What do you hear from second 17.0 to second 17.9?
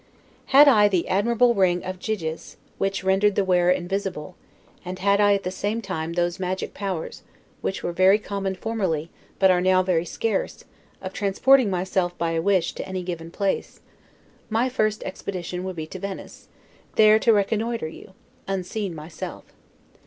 to RECONNOITRE